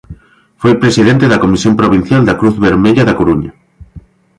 [0.61, 3.51] Foi presidente da Comisión provincial da Cruz Vermella da Coruña.